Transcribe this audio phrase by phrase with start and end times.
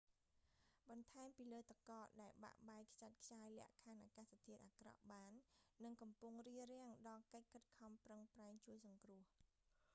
[0.89, 5.31] បន្ថែមពីលើទឹកកកដែលបាក់បែកខ្ចាត់ខ្ចាយលក្ខខណ្ឌអាកាសធាតុអាក្រក់បាន
[5.85, 9.23] និងកំពុងរារាំងដល់កិច្ចខិតខំប្រឹងប្រែងជួយសង្គ្រោះ